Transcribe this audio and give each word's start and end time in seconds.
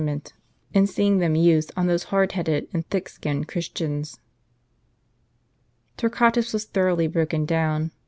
^ 0.01 0.03
ment, 0.03 0.33
in 0.73 0.87
seeing 0.87 1.19
them 1.19 1.35
used 1.35 1.71
on 1.77 1.85
those 1.85 2.05
hard 2.05 2.31
headed 2.31 2.67
and 2.73 2.89
thick 2.89 3.07
skinned 3.07 3.47
Christians. 3.47 4.19
Torquatus 5.95 6.53
was 6.53 6.65
thoroughly 6.65 7.05
broken 7.05 7.45
down. 7.45 7.91